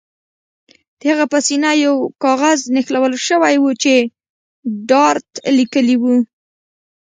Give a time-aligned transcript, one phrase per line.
[0.99, 3.93] د هغه په سینه یو کاغذ نښلول شوی و چې
[4.89, 6.15] ډارت لیکلي وو